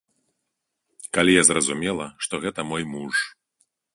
Калі 1.17 1.35
я 1.35 1.43
зразумела, 1.51 2.05
што 2.27 2.33
гэта 2.45 2.65
мой 2.73 2.83
муж. 2.97 3.13